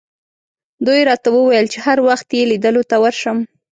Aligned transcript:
دوی 0.85 0.99
راته 1.09 1.29
وویل 1.31 1.65
چې 1.73 1.79
هر 1.85 1.97
وخت 2.07 2.27
یې 2.37 2.43
لیدلو 2.51 2.83
ته 2.89 2.95
ورشم. 3.03 3.37